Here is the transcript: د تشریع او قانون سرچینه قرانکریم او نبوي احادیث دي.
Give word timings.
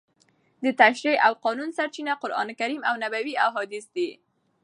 د 0.63 0.65
تشریع 0.81 1.15
او 1.25 1.33
قانون 1.45 1.69
سرچینه 1.77 2.13
قرانکریم 2.21 2.81
او 2.89 2.95
نبوي 3.03 3.33
احادیث 3.47 3.85
دي. 3.95 4.09